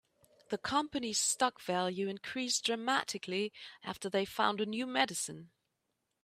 The 0.49 0.57
company's 0.57 1.19
stock 1.19 1.61
value 1.61 2.07
increased 2.07 2.65
dramatically 2.65 3.53
after 3.83 4.09
they 4.09 4.25
found 4.25 4.59
a 4.59 4.65
new 4.65 4.87
medicine. 4.87 5.51